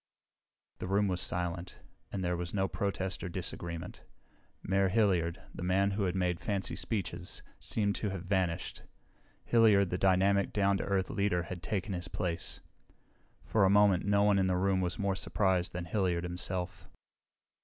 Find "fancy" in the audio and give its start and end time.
6.39-6.75